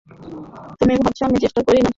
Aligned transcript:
তুমি 0.79 0.93
ভাবছ 0.95 1.19
আমি 1.27 1.37
চেষ্টা 1.43 1.59
করছি 1.61 1.79
না! 1.79 1.89